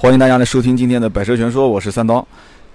[0.00, 2.24] 欢迎大家来收听今天的《百车全说》，我是三刀。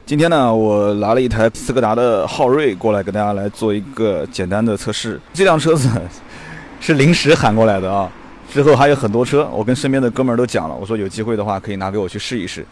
[0.05, 5.17] 今天呢，我拿了一台斯柯达的昊锐过来，给大家来做一个简单的测试。
[5.33, 5.89] 这辆车子
[6.81, 8.11] 是临时喊过来的啊，
[8.51, 12.65] 之后还有很多车，我跟身边的哥们儿都讲了，我说有机会的话可以拿给我去试一试。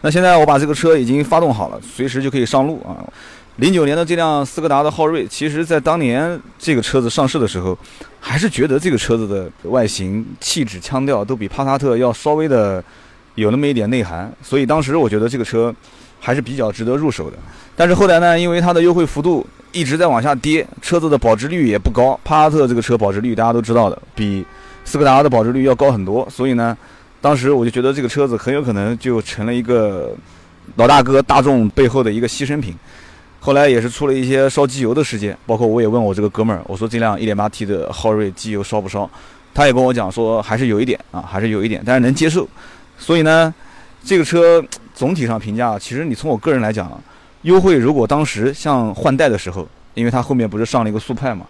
[0.00, 3.04] 那现在我把这个车已经发动好了，随时就可以上路啊。
[3.56, 7.76] 零九年的这辆斯柯达的昊锐，其实在当年这个车子上市的时候，
[8.18, 12.82] 还是觉得这个车子的外形、气质、腔调都比帕萨特要稍微的。
[13.38, 15.74] 有那么一点内涵，所以当时我觉得这个车
[16.18, 17.36] 还是比较值得入手的。
[17.76, 22.18] 但是后来呢，因为它的优惠幅度一直在往下跌，车子的保值率也不高。
[22.24, 24.44] 帕萨特这个车保值率大家都知道的，比
[24.84, 26.28] 斯柯达的保值率要高很多。
[26.28, 26.76] 所以呢，
[27.20, 30.12] 当时我就觉得这个车子很有可能就成了一个
[30.74, 32.74] 老大哥大众背后的一个牺牲品。
[33.38, 39.08] 后来也是出了一些烧机油的事件，包括我也问我这个哥们儿，我说这辆 1.8T 的昊锐机油烧不烧？
[39.54, 42.46] 他也跟我讲说还是有一点啊，还是有一点，但是能接受。
[42.98, 43.54] 所以呢，
[44.04, 44.62] 这个车
[44.94, 47.00] 总体上评价，其实你从我个人来讲，
[47.42, 51.46] 优惠如果当时像换代的时候，因为它后面不是上了一个速派嘛，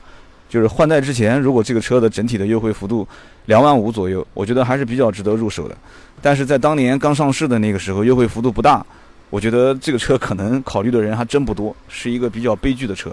[0.48, 3.08] 就是换代之前，如果这个车的整体的优惠幅度
[3.46, 5.76] 两万五左右，我觉得还是比较值得入手的。
[6.20, 8.84] 但是在当年刚上市的那个时候，优惠幅度不大，
[9.30, 13.10] 我觉得这个车可能考虑的人还真不多，是一个比较悲剧的车。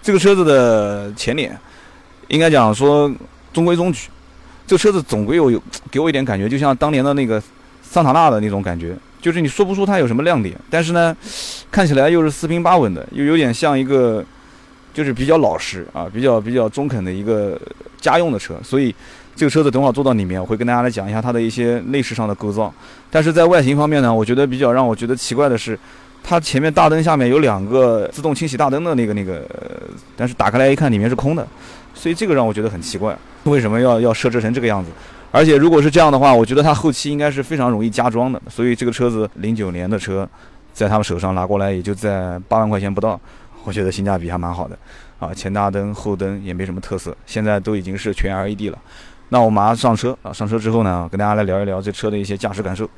[0.00, 1.58] 这个车子的前脸，
[2.28, 3.12] 应该讲说
[3.52, 4.08] 中规中矩，
[4.66, 7.42] 这个车子总归有有给我一点感觉，就像当年的那个。
[7.94, 8.92] 桑塔纳的那种感觉，
[9.22, 11.16] 就是你说不出它有什么亮点，但是呢，
[11.70, 14.24] 看起来又是四平八稳的，又有点像一个，
[14.92, 17.56] 就是比较老实啊，比较比较中肯的一个
[18.00, 18.56] 家用的车。
[18.64, 18.92] 所以
[19.36, 22.74] 这个车子等会儿坐到里面，我会跟大家来讲一下它的一些内饰上的构造。
[23.12, 25.78] 但是在外形方面呢，我觉得比较让我觉得奇怪的是，
[26.24, 29.48] 它前面大灯下面有两个自动清洗大灯的那个那个，
[30.16, 31.46] 但是打开来一看里面是空的，
[31.94, 34.90] 所以这个让我觉得很奇怪，为什么要要设置成这个样子？
[35.34, 38.40] 而且如果是这样的话，我觉得它后期应该是非常容易加装的。
[38.48, 40.28] 所以这个车子零九年的车，
[40.72, 43.20] 在他们手上拿过来也就在八万块钱不到，
[43.64, 44.78] 我觉得性价比还蛮好的。
[45.18, 48.78] 啊，前大灯、后灯也没什么特色，现在都已经是全 LED 了。
[49.30, 52.88] 那我马上上车啊，上车之后呢，跟大家来聊一聊这车的一些驾驶感受。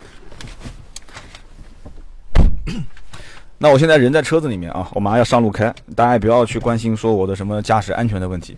[3.56, 8.54] 那我现在人在车子里面啊，我马上要上路开，大家也不要去关心说我的什么驾驶安全的问题。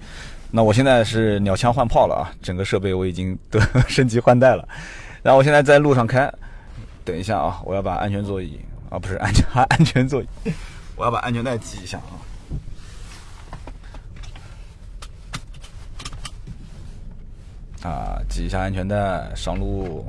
[0.50, 4.66] 那我现在是鸟枪换炮了啊，整个设备我已经 都 升级换代了。
[5.22, 6.32] 然后我现在在路上开，
[7.04, 10.26] 等一下啊，我要把安全座椅啊，不是 安全安全座椅，
[10.96, 12.16] 我要把安全带系一下啊。
[17.82, 20.04] 啊，系一下安全带，上路。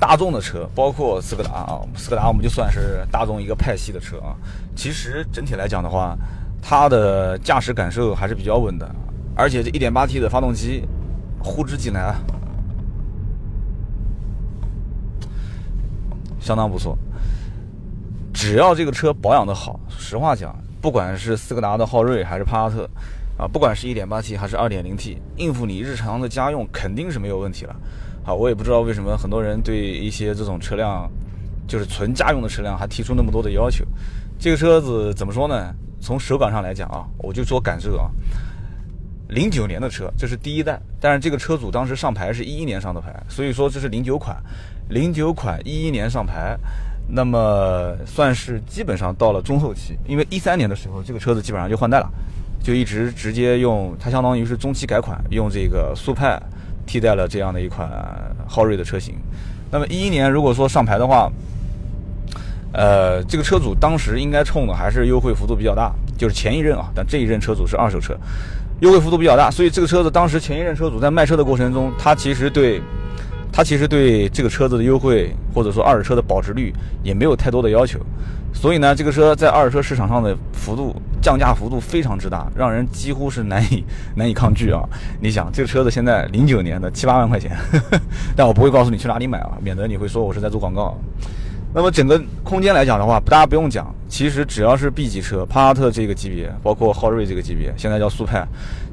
[0.00, 4.34] 大众的车，包括斯柯达啊，斯柯达我们就算是大众一个派系的车啊。
[4.74, 6.16] 其实整体来讲的话，
[6.64, 8.88] 它的驾驶感受还是比较稳的，
[9.34, 10.84] 而且这 1.8T 的发动机
[11.40, 12.14] 呼之即来，
[16.38, 16.96] 相当不错。
[18.32, 22.88] 只要这个车保养的好，实话讲，不管是斯柯达的昊锐还是帕萨特
[23.36, 27.76] 啊，不管是一点八 T 还是二点零 T，应付你日常的家用肯定是没有问题了。
[28.24, 31.10] 好，我也不知道为什么很多人对一些这种车辆，
[31.66, 33.84] 就是纯家用的车辆还提出那么多的要求。
[34.38, 35.74] 这个车子怎么说呢？
[36.02, 38.10] 从手感上来讲啊，我就说感受啊，
[39.28, 44.36] 零九年的车，这是第一代，但是这个车主当时上牌是一一年上的牌，所以说这是零九款，
[44.90, 46.58] 零九款一一年上牌，
[47.08, 52.10] 那么算是基本上到了中后期，因为一三年的时候这个车子基本上就换代了，
[52.62, 56.38] 就一直直接用它相当于是中期改款，用这个速派。
[56.84, 57.88] 替代了这样的一款
[58.44, 59.14] 昊锐的车型，
[59.70, 61.30] 那么一一年如果说上牌的话，
[62.72, 68.16] 呃，这个车主当时应该冲的还是优惠幅度比较大，就是前一任啊，但这一任车主是二手车，
[68.80, 72.80] 优惠幅度比较大，所以这个车子当时前一任车主在卖车的过程中，他其实对，
[73.52, 76.72] 他其实对这个车子的优惠或者说二手车的保值率
[77.02, 77.98] 也没有太多的要求。
[78.54, 83.82] 所以呢，这个车在二手车市场上的幅度降价幅度非常之大，让人几乎是难以
[84.14, 84.82] 难以抗拒啊！
[85.20, 87.56] 你想，这个车子现在零九年的七八万块钱，
[88.36, 90.94] 但我不会告诉你去哪里买啊，免得你会说我是在做广告。
[91.74, 98.46] 那么整个空间来讲的话，大家不用讲，其实只要是 B 级车，帕萨特这个级别，包括昊锐这个级别，现在叫速派，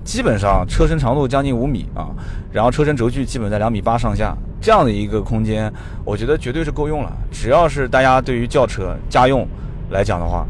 [0.05, 2.07] 基本上车身长度将近五米啊，
[2.53, 5.71] 然后车身轴距基本在两米八上下，这样的一个空间，
[6.05, 7.11] 我觉得绝对是够用了。
[7.31, 9.45] 只要是大家对于轿车家用
[9.89, 10.45] 来讲的话，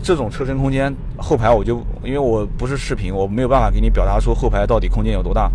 [0.00, 5.50] 这种车身空间，后排我就因为我不是视频，我没有办法给你表达出后排到底空间有多大。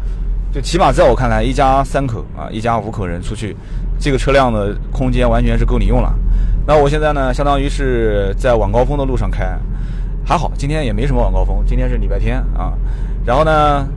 [0.51, 3.55] 就起码在我看来，一家三口啊，一家五口人出去，
[3.99, 6.11] 这个车辆的空间完全是够你用了。
[6.65, 9.57] 那我现在呢，相当于是在晚高峰的路上开，
[10.25, 12.73] 还好今天也没什么晚高峰，今天是礼拜天啊。
[13.25, 13.87] 然后呢，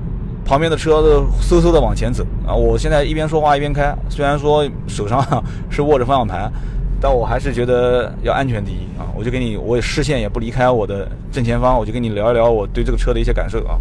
[0.45, 2.53] 旁边的车都嗖嗖的往前走啊！
[2.55, 5.25] 我现在一边说话一边开，虽然说手上
[5.71, 6.53] 是握着方向盘，
[7.01, 9.09] 但我还是觉得要安全第一啊！
[9.17, 13.79] 我就给你，我视线也不离开我的正前方，我就跟你聊一聊我对这个车的一些感受啊。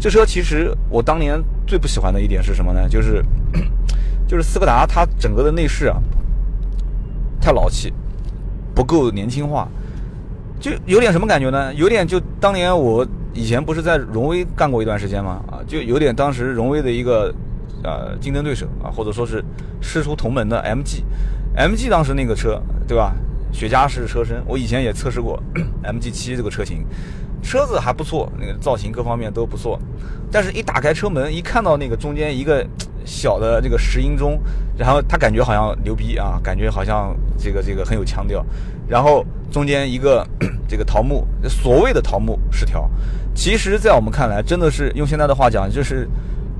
[0.00, 2.88] 这车其实我当年最不喜欢的一点是什么呢？
[2.88, 3.24] 就是
[4.26, 5.96] 就是斯柯达它整个的内饰啊，
[7.40, 7.92] 太老气，
[8.74, 9.68] 不够年轻化，
[10.60, 11.72] 就有点什么感觉呢？
[11.74, 13.06] 有点就当年我。
[13.34, 15.40] 以前不是在荣威干过一段时间吗？
[15.46, 17.32] 啊，就有点当时荣威的一个
[17.84, 19.44] 呃竞争对手啊，或者说是
[19.80, 23.14] 师出同门的 MG，MG 当时那个车对吧？
[23.52, 25.40] 雪茄式车身，我以前也测试过
[25.84, 26.84] MG 七这个车型，
[27.42, 29.78] 车子还不错，那个造型各方面都不错，
[30.30, 32.66] 但是一打开车门，一看到那个中间一个
[33.04, 34.40] 小的这个石英钟，
[34.76, 38.44] 然后他感觉好像牛逼啊，感觉好像这个这个很有腔调，
[38.88, 40.26] 然后中间一个
[40.68, 42.88] 这个桃木，所谓的桃木饰条。
[43.34, 46.08] 其实，在我们看来，真的是用现在的话讲，就是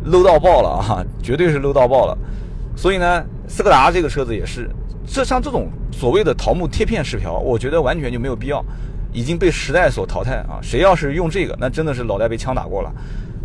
[0.07, 2.17] low 到爆了啊，绝对是 low 到爆了。
[2.77, 4.71] 所以呢，斯柯达这个车子也是，
[5.05, 8.65] 这像这种所谓的桃木贴片饰条，我觉得完全就没有必要，
[9.13, 10.59] 已经被时代所淘汰啊。
[10.63, 12.93] 谁要是用这个，那真的是脑袋被枪打过了。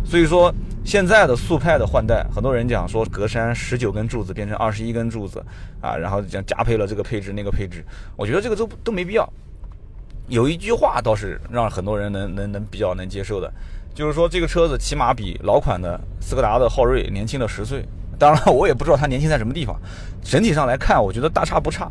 [0.04, 5.42] 所以说，现在的速派的换代，很多人讲说格栅十九根柱子变成二十一根柱子
[5.80, 7.82] 啊，然后讲加配了这个配置那个配置，
[8.16, 9.26] 我觉得这个都都没必要。
[10.28, 13.50] 有一句话倒是让很多人能能能比较能接受的，
[13.94, 17.82] 就是说这个车子起码比老款的斯柯达的昊锐年轻了十岁。
[18.18, 19.74] 当然，我也不知道它年轻在什么地方。
[20.22, 21.90] 整体上来看，我觉得大差不差。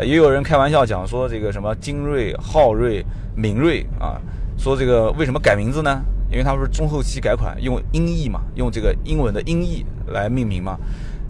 [0.00, 3.04] 也有人开玩笑讲说这个什么精锐、昊锐、
[3.34, 4.20] 明锐啊，
[4.58, 6.02] 说这个为什么改名字呢？
[6.30, 10.76] 因为他不是中后期改款用音译嘛，用这个英文的音译来命名嘛。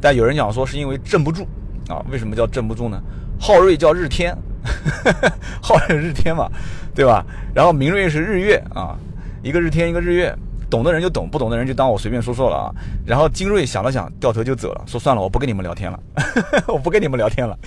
[0.00, 1.46] 但有人讲说是因为镇不住
[1.88, 3.00] 啊，为什么叫镇不住呢？
[3.38, 4.36] 昊锐叫日天。
[5.62, 6.50] 昊锐日天嘛，
[6.92, 7.24] 对吧？
[7.54, 8.98] 然后明锐是日月啊，
[9.42, 10.36] 一个日天，一个日月。
[10.68, 12.74] 懂的人就懂，不懂的人就当我随便说说了啊。
[13.06, 16.00] 然后精锐想了想，掉头就走了，说算了，我不跟你们聊天了，
[16.68, 17.58] 我不跟你们聊天了。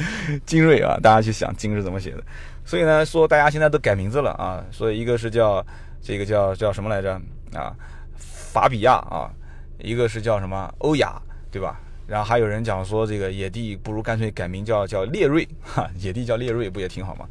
[0.45, 2.23] 精锐啊，大家去想精是怎么写的。
[2.65, 5.65] 所以呢，说大家现在都改名字了啊，所以一个是叫
[6.01, 7.19] 这个叫叫什么来着
[7.53, 7.73] 啊？
[8.17, 9.29] 法比亚啊，
[9.77, 11.79] 一个是叫什么欧雅，对吧？
[12.07, 17.25] 然后还有人讲说，这个野地不如干脆改名叫叫烈锐，哈，野地叫烈锐不也挺好吗？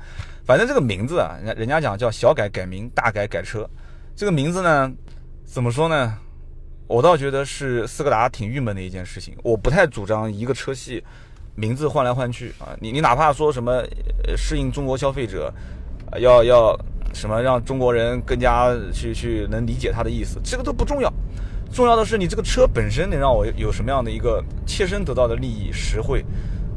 [0.45, 3.69] 反正这个名字啊，人人家讲叫小改改名，大改改车。
[4.15, 4.91] 这个名字呢，
[5.49, 6.15] 怎么说呢？
[6.87, 9.35] 我倒觉得是斯柯达挺郁闷的一件事情。
[9.43, 11.03] 我不太主张一个车系
[11.55, 13.83] 名字换来换去啊，你你哪怕说什么
[14.37, 15.51] 适应中国消费者，
[16.21, 16.79] 要要
[17.15, 21.11] 什么让中国人更加去去能理解它的意思，这个都不重要。
[21.73, 26.23] 重要的是你这个车本身能让我有什么样的一个切身得到的利益实惠，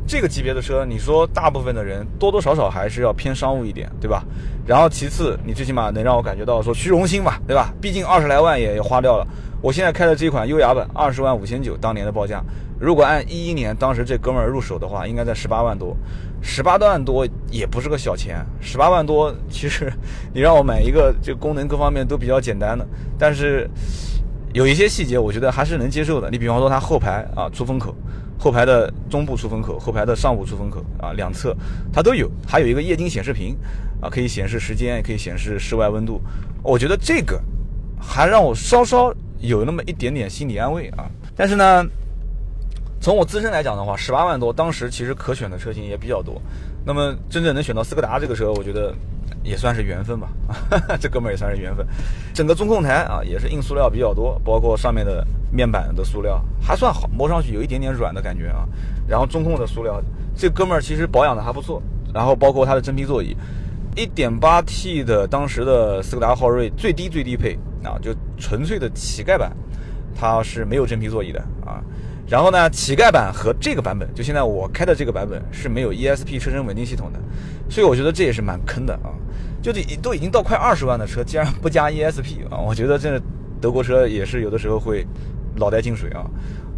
[0.07, 4.23] 这个级别的车，你说大部分的人多多少少还是要偏商务一点，对吧？
[4.65, 7.73] 然后其次，你最起码能让我感觉到说虚荣心嘛，对吧？
[7.81, 9.25] 毕竟二十来万也花掉了。
[9.61, 12.43] 我现在开的这款优雅版二十万五千九，当年的报价，
[12.79, 15.95] 如果按一一年当时这哥们儿入手的话，应该在十八万多，
[16.41, 19.91] 十八万多也不是个小钱，十八万多其实
[20.33, 22.85] 你让我买一个这功能各方面都比较简单的，
[23.17, 23.69] 但是。
[24.53, 26.29] 有一些细节，我觉得还是能接受的。
[26.29, 27.95] 你比方说，它后排啊出风口，
[28.41, 31.55] 后排的中部出风口，后排的上部出风口啊，两侧
[31.93, 33.55] 它都有，还有一个液晶显示屏
[34.01, 36.19] 啊，可以显示时间，也可以显示室外温度。
[36.63, 37.39] 我觉得这个
[38.01, 41.05] 还让我稍稍有那么一点点心理安慰啊。
[41.35, 41.85] 但是呢，
[42.99, 46.41] 从我自身来讲的话，十八万多，当时其实可选的车型也比较多。
[46.83, 48.91] 那么真正能选到斯柯达这个车，我觉得。
[49.43, 50.29] 也算是缘分吧，
[50.99, 51.85] 这哥们儿也算是缘分。
[52.33, 58.67] 整个中控台啊，也是硬塑料比较多，包括上面的面板的塑料还算好，摸上去有一点点软的感觉啊。
[59.07, 60.01] 然后中控的塑料，
[60.35, 61.81] 这哥们儿其实保养的还不错。
[62.13, 63.35] 然后包括它的真皮座椅
[63.95, 69.55] ，1.8T 的当时的斯柯达昊锐最低最低配啊，就纯粹的乞丐版，
[70.13, 71.81] 它是没有真皮座椅的啊。
[72.31, 77.19] 然后呢，乞丐版和这个版本，就现在我开的这个版本是没有 ESP 车身稳定系统的，
[77.69, 79.11] 所以我觉得这也是蛮坑的啊！
[79.61, 82.57] 就这都已经到快二十万的车，竟然不加 ESP 啊！
[82.57, 83.21] 我觉得这
[83.59, 85.05] 德国车也是有的时候会
[85.57, 86.25] 脑袋进水啊！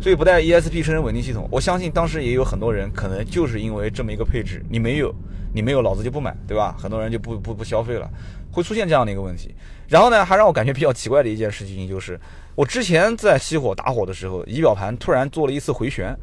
[0.03, 5.15] 所以不带 ESP 车身稳定系统，我相信当时也有很多人可能就是因为这么一个配置，你没有，
[5.53, 6.75] 你没有，老子就不买，对吧？
[6.77, 8.09] 很多人就不不不消费了，
[8.51, 9.55] 会出现这样的一个问题。
[9.87, 12.19] 然后呢，还让我感觉比较奇怪的一件事情就是。
[12.53, 16.13] 我之前在熄火打火的时候，仪表盘突然做了一次回旋，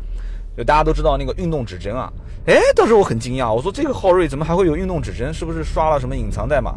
[0.59, 2.13] 就大家都知道那个运动指针啊，
[2.47, 5.33] 哎，当时我很惊讶，我说这个昊锐怎么还会有运动指针？
[5.33, 6.77] 是不是刷了什么隐藏代码？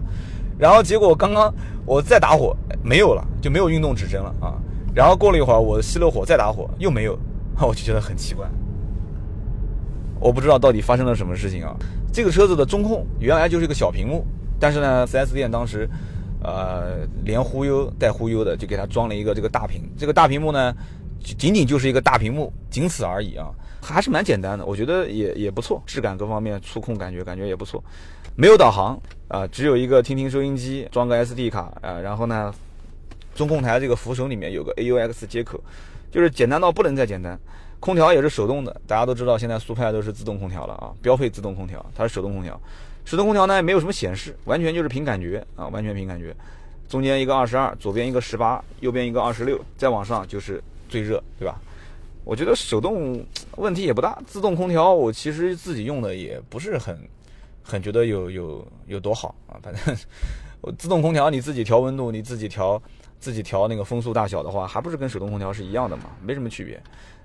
[0.58, 1.54] 然后结果刚刚
[1.86, 4.56] 我再打火没有了，就没有运动指针了啊。
[4.94, 7.18] 然后过了一会儿我熄了火再打火又没有，
[7.62, 8.48] 我就觉得很奇怪，
[10.20, 11.76] 我不知道到底发生了什么事情啊。
[12.12, 14.26] 这个车子的中控原来就是一个小屏幕，
[14.60, 15.90] 但是呢，4S 店当时。
[16.46, 19.82] 呃，连忽悠带忽悠的，就给它装了一个这个大屏。
[19.98, 20.76] 这个大屏幕呢，
[21.22, 23.48] 仅仅就是一个大屏幕，仅此而已啊，
[23.82, 27.82] 还是蛮简单的，我觉得也也不错，质感各方面触控感觉感觉也不错。
[28.36, 32.54] 没有导航啊，只有一个听听收音机，装个 SD 卡啊，然后呢，
[33.36, 35.60] 中控台这个扶手里面有个 AUX 接口，
[36.12, 37.40] 就是简单到不能再简单。
[37.80, 42.60] 空调也是手动的，大家都知道现在速派都是自动空调了啊，标配自动空调，它是手动空调。
[43.04, 46.34] 手动空调呢也没有什么显示，完全就是凭感觉啊，完全凭感觉。
[46.88, 51.60] 中间一个二十二，左边一个十八，右边一个二十六，再往上就是最热，对吧？
[52.24, 53.22] 我觉得手动
[53.58, 56.98] 问题也不大，自动空调我其实自己用的也不是很
[57.62, 59.98] 很觉得有有有多好啊，反正
[60.62, 62.82] 我 自动空调你自己调温度，你自己调
[63.24, 66.78] 自己调那个风速大小的话，还不是跟手动空调是一样的嘛，没什么区别。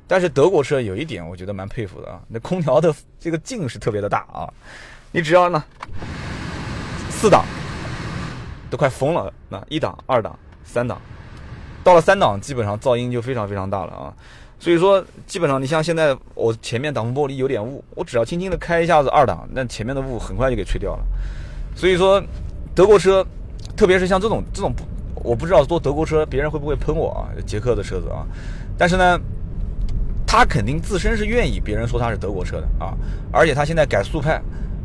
[0.07, 4.49] 但是德国车有一点，我觉得蛮佩服的啊，那空调的这个劲是特别的大啊，
[5.11, 5.61] 你只要呢
[7.11, 7.45] 四档
[8.71, 11.03] 都快疯了，那一档、二档、三档，
[11.83, 14.15] 到了三档基本上噪音就非常非常大了啊，
[14.61, 21.05] 所以说基本上你像现在我前面挡风玻璃有点雾，我只要轻轻的开一下子二档，那前面的雾很快就给吹掉了。
[21.75, 22.23] 所以说
[22.75, 23.27] 德国车，
[23.77, 24.73] 特别是像这种这种，
[25.25, 28.27] 我不知道坐德国车别人会不会喷我啊，捷克的车子啊，
[28.77, 29.21] 但是呢。
[30.31, 32.93] 他肯定自身是愿意别人说他是德国车的啊，
[33.33, 34.35] 而且他现在改速派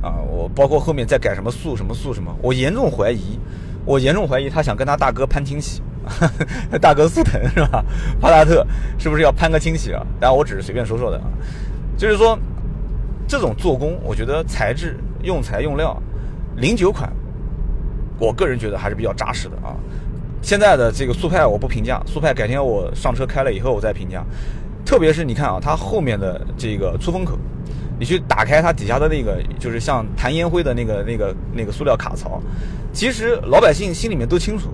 [0.02, 3.38] 啊，我包括后面再改什么速什么速什么，我严重怀疑，
[3.84, 5.82] 我严重怀疑他想跟他大哥攀亲戚，
[6.80, 7.84] 大哥速腾是吧？
[8.22, 8.66] 帕萨特
[8.98, 10.02] 是不是要攀个亲戚啊？
[10.18, 11.28] 当然我只是随便说说的啊，
[11.98, 12.40] 就是说
[13.28, 16.02] 这种做工，我觉得材质用材用料，
[16.56, 17.12] 零九款，
[18.18, 19.76] 我个人觉得还是比较扎实的啊。
[20.44, 24.24] 现在的这个速派我不评价，速派改天我上车开了以后我再评价。
[24.86, 27.40] 特别是你看啊，它后面的这个出风口，
[27.98, 32.42] 你去打开它底下的那个，就是像弹烟灰的那个、那个、那个塑料卡槽。
[32.92, 34.68] 其实老百姓心里面都清楚，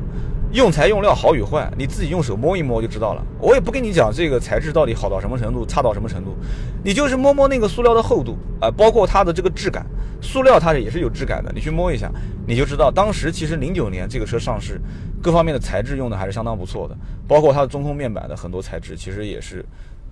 [0.51, 3.23] 用材用料好与坏，你自己用手摸一摸就知道了。
[3.39, 6.35] 我也不跟你讲这个材质到底好到什么程度，差到什么程度，
[6.83, 9.85] 你就是摸摸那个塑料的厚度啊，包括它的这个质感，
[10.21, 12.11] 塑料它是也是有质感的，你去摸一下，
[12.47, 14.81] 你就知道当时其实零九年这个车上市，
[15.21, 19.63] 各方面的材质用的还是相当不错的，包括它的中控面板的很多材质其实也是。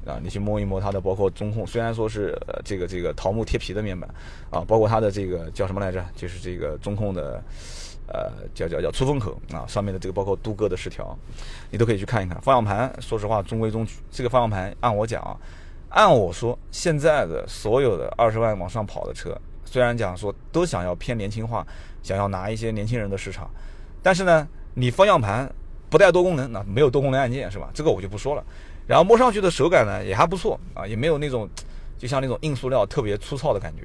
[0.06, 4.10] 啊，你去摸一摸它的，包括中控，虽然说是这个这个桃木贴皮的面板，
[4.50, 6.02] 啊，包括它的这个叫什么来着？
[6.16, 7.44] 就是这个中控的，
[8.08, 11.18] 呃，叫叫叫出风口啊，上面的这个包括镀铬的饰条，
[11.70, 12.40] 你都可以去看一看。
[12.42, 13.96] 方向盘，说实话中规中矩。
[14.10, 15.36] 这个方向盘按我讲啊，
[15.90, 21.66] 按我说，现在的所有的二十万往上跑的车，虽然讲说都想要偏年轻化，
[22.02, 23.50] 想要拿一些年轻人的市场，
[24.02, 25.50] 但是呢，你方向盘
[25.90, 27.70] 不带多功能，那没有多功能按键是吧？
[27.74, 28.44] 这个我就不说了。
[28.88, 31.50] 然后摸上去的手感呢也还不错啊，也没有那种
[31.98, 33.84] 就像那种硬塑料特别粗糙的感觉。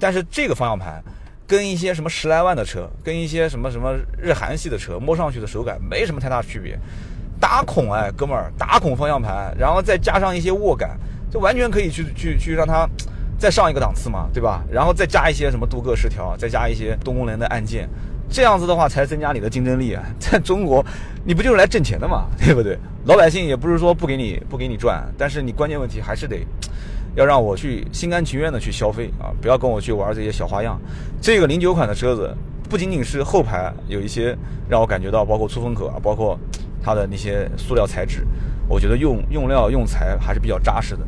[0.00, 1.04] 但是这个方向盘
[1.48, 6.78] 跟一些什么十来万的车，跟一些什么什么日韩系的车摸上去的手感没什么太大区别。
[7.40, 10.98] 打孔哎，哥们儿，打孔方向盘，然后再加上一些握感，
[11.30, 12.86] 就完全可以去去去让它
[13.38, 14.62] 再上一个档次嘛，对吧？
[14.70, 17.88] 然后再加一些什么镀铬饰条，再加一些多功能的按键。
[18.30, 20.04] 这样子的话才增加你的竞争力啊！
[20.18, 20.84] 在中国，
[21.24, 22.78] 你不就是来挣钱的嘛，对不对？
[23.06, 26.46] 老百姓也不是说不给你不给你赚，但是你关键问题还是得
[27.18, 29.34] 要让我去心甘情愿的去消费啊！
[29.42, 30.80] 不要跟我去玩这些小花样。
[31.20, 32.32] 这个零九款的车子
[32.70, 36.38] 不仅仅是后排有一些让我感觉到，包括出风口啊，包括
[36.80, 38.24] 它的那些塑料材质，
[38.68, 41.04] 我觉得用用料用材还是比较扎实的。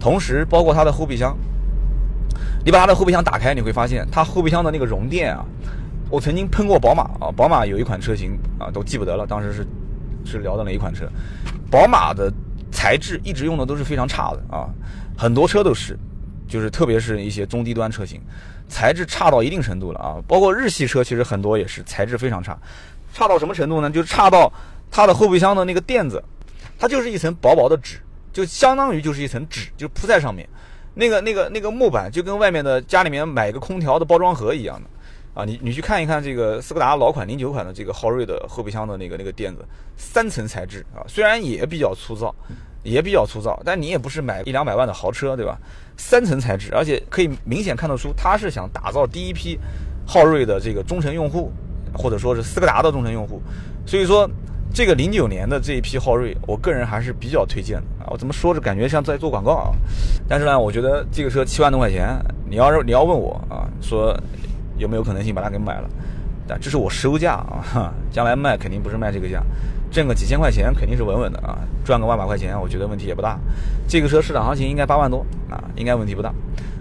[0.00, 1.38] 同时，包括它的后备箱，
[2.64, 5.44] 你把它的后备箱打开，你会发现它后备箱的那个容电啊。
[6.10, 9.64] 我曾经喷过宝马啊，宝马有一款车型啊，都记不得了，当时是
[10.24, 11.08] 是聊的哪一款车？
[11.70, 12.30] 宝马的
[12.82, 14.66] 材质一直用的都是非常差的啊，
[15.16, 15.96] 很多车都是，
[16.48, 18.20] 就是特别是一些中低端车型，
[18.68, 20.18] 材质差到一定程度了啊。
[20.26, 22.58] 包括日系车，其实很多也是材质非常差，
[23.14, 23.88] 差到什么程度呢？
[23.88, 24.52] 就差到
[24.90, 26.20] 它的后备箱的那个垫子，
[26.76, 27.98] 它就是一层薄薄的纸，
[28.32, 30.48] 就相当于就是一层纸，就铺在上面，
[30.94, 34.90] 那个那个那个木板就跟外面的家里面买个空调的包装盒一样的。
[35.34, 39.64] 啊，你你去看一看这个斯柯达老款零九款的这个昊锐的后备箱的那个那个垫子，
[39.96, 42.34] 三层材质啊，虽然也比较粗糙，
[42.82, 45.58] 也比较粗糙，但你也不是买一两百万的豪车，对吧？
[45.96, 49.58] 三层材质，而且可以明显看得出，他是想打造第一批
[50.06, 51.52] 昊锐的这个忠诚用户，
[51.92, 53.40] 或者说是斯柯达的忠诚用户。
[53.86, 54.28] 所以说，
[54.72, 58.08] 这个零九年的这一批昊锐，我个人还是比较推荐的啊。
[58.10, 59.72] 我怎么说着感觉像在做广告啊？
[60.28, 62.16] 但是呢，我觉得这个车七万多块钱，
[62.48, 64.16] 你要是你要问我啊，说。
[64.78, 65.88] 有没有可能性把它给买了？
[66.48, 69.40] 但这是我收价啊，将来卖肯定不是卖这个价，
[69.92, 73.38] 挣个几千块钱肯定是稳稳的啊，赚个万把块钱，我觉得问题也不大。
[73.86, 76.32] 这个车市场行情应该八万多啊，应该问题不大。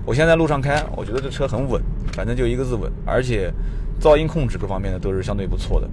[0.05, 1.81] 我现在路上开，我觉得这车很稳，
[2.13, 3.51] 反正就一个字稳，而且
[3.99, 5.87] 噪音控制各方面的都是相对不错的。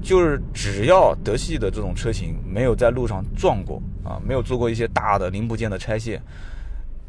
[0.00, 6.20] 就是只要德系的这种车型没有在路上撞过啊，没有做过一些大的零部件的拆卸，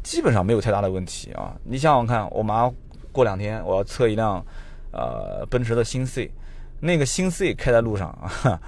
[0.02, 1.54] 基本上没有太大的问题啊。
[1.62, 2.74] 你想想看，我马上
[3.12, 4.44] 过两天我要测一辆
[4.92, 6.30] 呃奔驰的新 C，
[6.80, 8.60] 那个新 C 开在路上啊，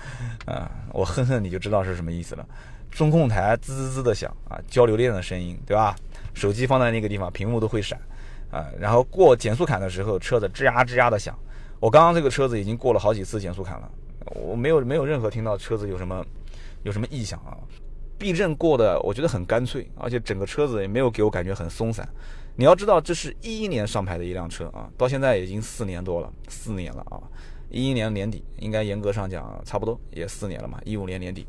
[0.47, 2.47] 啊，我哼哼你就知道是什么意思了。
[2.91, 5.95] 中控台滋滋滋的响啊，交流电的声音，对吧？
[6.35, 7.99] 手机放在那个地方，屏幕都会闪
[8.51, 8.67] 啊。
[8.79, 11.39] 然后过减速坎的时候，车子吱呀吱呀的响。
[11.81, 13.91] 我刚刚这个车子已经过了好几次减速坎了。
[14.35, 16.25] 我没有没有任何听到车子有什么
[16.83, 17.57] 有什么异响啊，
[18.19, 22.09] 避震过的我觉得很干脆，而且整个车子也没有给我感觉很松散。
[22.57, 27.23] 你要知道，这是一一年上牌的一辆车啊，到现在已经四年多了，四年了啊，
[27.71, 31.47] 一一年年底应该严格上讲差不多也四年了嘛，一五年年底。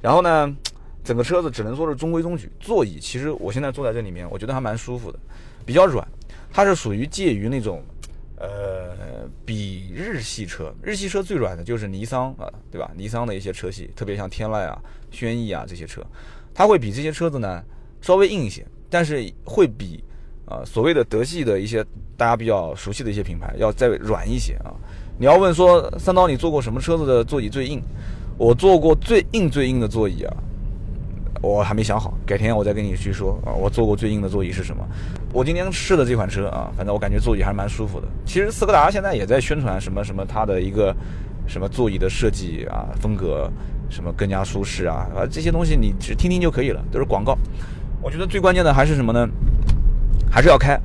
[0.00, 0.56] 然后呢，
[1.04, 5.18] 整个车子只能说是中规中矩，座椅其实我现在坐在这里面，我觉得还蛮舒服的，
[5.64, 6.06] 比较软，
[6.52, 7.82] 它是属于介于那种。
[8.38, 12.90] 呃，比日系车，日系车最软的就是尼桑啊，对吧？
[12.94, 14.78] 尼桑的一些车系，特别像天籁啊、
[15.10, 16.04] 轩逸啊这些车，
[16.52, 17.64] 它会比这些车子呢
[18.02, 20.04] 稍微硬一些，但是会比
[20.44, 21.82] 啊所谓的德系的一些
[22.14, 24.76] 大家比较熟悉的一些品牌要再软一些啊。
[25.18, 27.80] 你要问说三刀，你坐过什么车子的座椅最硬？
[28.36, 30.36] 我坐过最硬最硬的座椅啊。
[31.40, 33.48] 我还没想好，改天我再跟你去说啊。
[33.52, 34.84] 我坐过最硬的座椅是什么？
[35.32, 38.06] 我今天试的这款车啊，反正我感觉座椅还是蛮舒服的。
[38.26, 40.94] 其实斯柯达现在也在宣传什么什么它的一个
[41.46, 43.50] 什么座椅的设计啊风格，
[43.88, 47.38] 什么更加舒适啊啊这些东西你只听听就可以了，都是广告。
[48.02, 49.26] 我觉得最关键的还是什么呢？
[50.30, 50.78] 还是要开。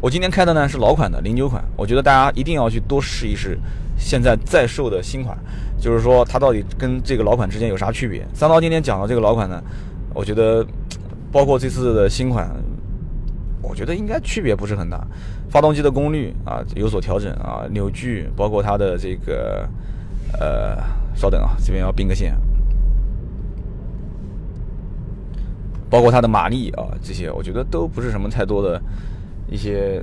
[0.00, 3.58] 我今天开的呢是老款的零九款，我觉得大家一定要去多试一试
[3.98, 5.36] 现在在售的新款。
[5.78, 8.26] 就是说，它到底跟这个老款之间有啥区别？
[8.34, 9.62] 三刀今天讲的这个老款呢，
[10.14, 10.64] 我觉得，
[11.32, 12.50] 包括这次的新款，
[13.62, 15.06] 我觉得应该区别不是很大。
[15.50, 19.68] 发动机的功率啊有所调整啊，扭矩，包括它的这个，
[20.38, 20.76] 呃，
[21.14, 22.36] 稍等啊，这边要并个线，
[25.88, 28.80] 包括它的马力啊，这些我觉得都不是什么太多的
[29.50, 30.02] 一些。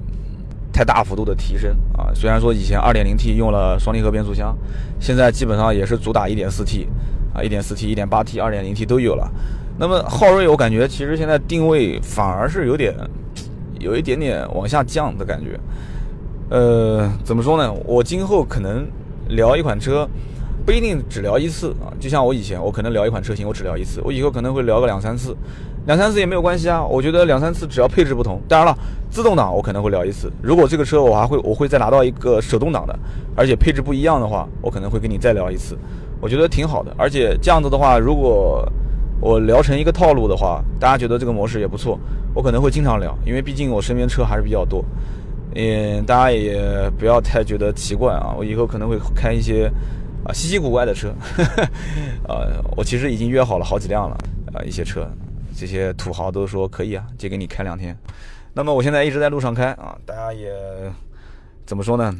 [0.74, 2.14] 太大幅度的提升啊！
[2.14, 4.56] 虽然说以前 2.0T 用了双离合变速箱，
[5.00, 6.86] 现在基本上也是主打 1.4T
[7.34, 9.28] 啊，1.4T、1.8T、2.0T 都有了。
[9.80, 12.94] 那么昊锐，我感觉其实现在定位反而是有点
[13.80, 15.60] 有一点点往下降的感觉。
[16.50, 17.74] 呃，怎么说呢？
[17.84, 18.86] 我今后可能
[19.30, 20.08] 聊一款车，
[20.64, 21.90] 不一定只聊一次啊。
[22.00, 25.36] 就像我以前，我可能聊一款车型，我只聊一次，我以后可能会聊个两三次。
[25.88, 28.42] 两三次也没有关系啊，我觉得两三次只要配置不同。
[28.46, 28.78] 当然了，
[29.10, 30.30] 自动挡我可能会聊一次。
[30.44, 32.94] 如果这个车我还会我会再拿到一个手动挡的，
[33.38, 35.78] 而且配置不一样的话，我可能会跟你再聊一次。
[36.20, 38.70] 我觉得挺好的，而且这样子的话，如果
[39.22, 41.98] 我聊成一个套路的话，大家觉得这个模式也不错，
[42.36, 44.84] 我可能会经常聊，因为毕竟我身边车还是比较多。
[45.56, 49.72] 嗯，大家也不要太觉得奇怪啊，我以后可能会开一些
[50.26, 51.14] 啊稀奇古怪的车。
[52.28, 54.18] 呃，我其实已经约好了好几辆了
[54.54, 55.10] 啊，一些车。
[55.58, 57.98] 这些土豪都说可以啊，借给你开两天。
[58.54, 60.52] 那么我现在一直在路上开啊，大家也
[61.66, 62.16] 怎么说呢？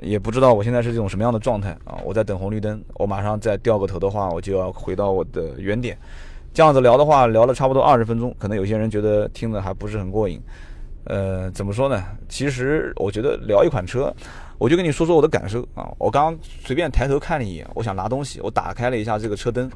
[0.00, 2.00] 也不知道我现在是这种什么样的状态啊。
[2.02, 5.94] 我在等红绿灯，我马上再掉个头的话，我就要回到我的原点。
[6.54, 10.40] 这样子聊的话，聊了差不多二十分钟，可能有些人觉得听着还不是很过瘾。
[11.04, 12.02] 呃，怎么说呢？
[12.28, 14.12] 其实我觉得聊一款车，
[14.58, 15.90] 我就跟你说说我的感受啊。
[15.98, 19.70] 我刚刚随便抬头看了一眼，我想拿东西，我打开了一下这个车灯，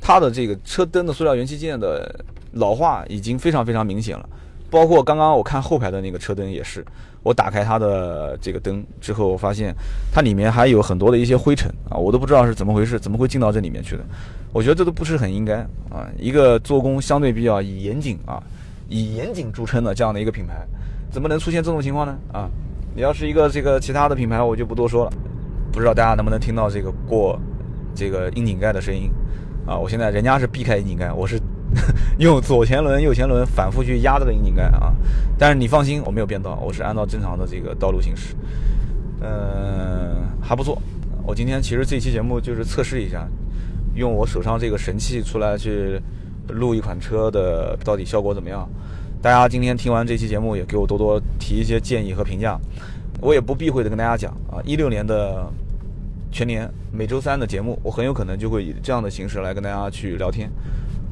[0.00, 2.24] 它的这个车灯的塑料元器件的。
[2.54, 4.28] 老化已经非常非常明显了，
[4.68, 6.84] 包括刚刚我看后排的那个车灯也是，
[7.22, 9.72] 我打开它的这个灯之后，我发现
[10.12, 14.04] 它里面还有很多的一些灰尘啊，我都不知道是怎么回事，怎么会进到这里面去的？
[14.52, 15.58] 我觉得这都不是很应该
[15.90, 18.42] 啊，一个做工相对比较以严谨啊，
[18.88, 20.66] 以严谨著称的这样的一个品牌，
[21.08, 22.18] 怎么能出现这种情况呢？
[22.32, 22.50] 啊，
[22.96, 25.12] 你要是一个这个其他的品牌，我就不多说了，
[25.70, 27.38] 不知道大家能不能听到这个过
[27.94, 29.08] 这个窨井盖的声音
[29.70, 29.78] 啊？
[29.78, 31.40] 我现在人家是避开窨井盖，我是。
[32.18, 34.92] 用左前轮、右前轮反复去压这个引擎盖啊，
[35.38, 38.34] 但是你放心，我没有变道，我是按照正常的这个道路行驶，
[39.20, 40.82] 嗯，还不错。
[41.24, 43.24] 我今天其实这期节目就是测试一下，
[43.94, 46.02] 用我手上这个神器出来去
[46.48, 48.68] 录一款车的到底效果怎么样？
[49.22, 52.58] 大家今天听完这期节目也给我多多提一些建议和评价，
[53.20, 55.48] 我也不避讳的跟大家讲啊，一六年的
[56.30, 60.50] 全年每周三的节目，我很有可能就会以这样的形式来跟大家去聊天。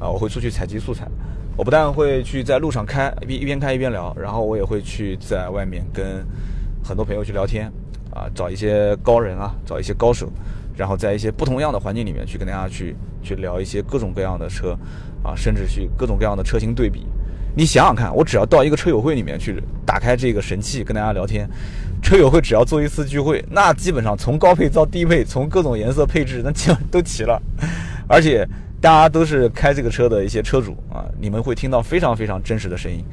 [0.00, 1.08] 啊，我会出去采集素材，
[1.56, 6.24] 我不但会去在路上开，一一边开一边聊，然后我也会去在外面跟
[6.84, 7.66] 很多朋友去聊天，
[8.14, 10.30] 啊，找一些高人啊，找一些高手，
[10.76, 14.78] 然后在一些不同样的环境里面去跟大家去去聊一些各种各样的车，
[15.24, 17.04] 啊，甚至去各种各样的车型对比。
[17.58, 21.50] 你想想看，我只要到一个车友会里面去，打开这个神器跟大家聊天，
[22.00, 27.42] 车友会只要做一次聚会，那基本上从高配到低配，从各种颜色配置，那基本都齐了。
[28.06, 28.48] 而且
[28.80, 33.04] 大家都是开这个车的一些车主啊，你们会听到非常非常真实的声音。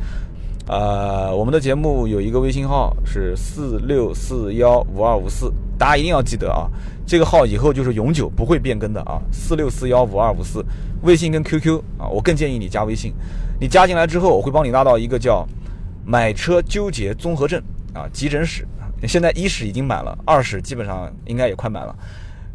[0.67, 6.69] 呃，我们的节目有一个微信号是四六四幺五二五四，大家一定要记得啊，
[7.03, 10.63] 这个号以后就是永久不会变更的啊，四六四幺五二五四，
[11.01, 13.12] 微信跟 QQ 啊，我更建议你加微信。
[13.60, 15.48] 你加进来之后，我会帮你拉到一个叫
[16.06, 17.62] “买车纠结综合症”
[17.94, 18.68] 啊急诊室。
[19.08, 21.96] 现在一室已经满了，二室基本上应该也快满了。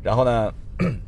[0.03, 0.53] 然后呢，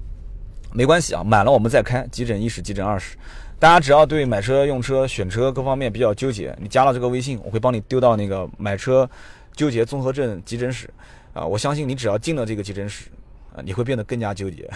[0.72, 3.16] 没关系啊，满了我们再开急诊一室、急诊二室。
[3.58, 9.08] 大家只要对买车、用车、选车各方面比较纠结，你加了这个微信，我会帮你丢到那个买车
[9.54, 10.88] 纠结综合症急诊室
[11.32, 11.44] 啊！
[11.44, 13.08] 我相信你只要进了这个急诊室
[13.54, 14.68] 啊，你会变得更加纠结。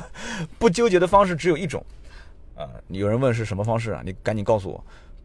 [0.58, 1.84] 不纠结的方式只有一种
[2.60, 2.68] 啊！
[2.88, 4.02] 有人问是什么方式啊？
[4.04, 4.84] 你赶紧告诉我，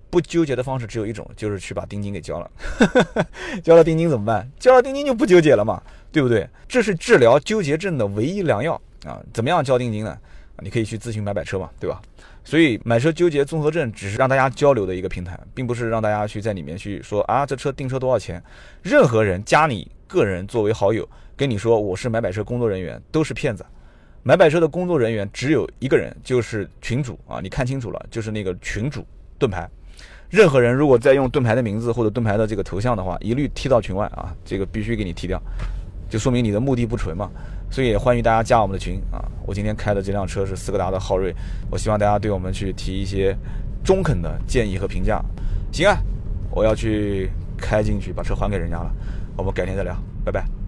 [0.09, 2.49] 不纠结的方式只有一种，就是去把定金给交了。
[3.61, 4.49] 交了定金怎么办？
[4.59, 6.47] 交了定金就不纠结了嘛，对不对？
[6.67, 9.21] 这是治疗纠结症的唯一良药啊！
[9.33, 10.17] 怎么样交定金呢？
[10.61, 12.01] 你可以去咨询买买车嘛，对吧？
[12.45, 18.41] 所以买车纠结综合症只是让大家交流的一个平台，并不是让大家去在里面去说啊，这车订车多少钱？
[18.81, 23.65] 任何人加你个人作为好友，跟你说我是买买车工作人员，都是骗子。
[24.27, 29.05] 买买车的工作人员只有一个人，就是群主啊，你看清楚了，就是那个群主
[29.37, 29.69] 盾牌。
[30.31, 35.39] 任何人如果再用盾牌的名字或者盾牌的这个头像的话，一律踢到群外啊，这个必须给你踢掉，
[36.09, 37.29] 就说明你的目的不纯嘛。
[37.69, 39.23] 所以也欢迎大家加我们的群啊！
[39.45, 41.31] 我今天开的这辆车是斯柯达的昊锐，
[41.69, 43.37] 我希望大家对我们去提一些
[43.83, 45.23] 中肯的建议和评价。
[45.71, 45.95] 行啊，
[46.49, 48.91] 我要去开进去把车还给人家了，
[49.37, 50.64] 我们改天再聊，拜拜。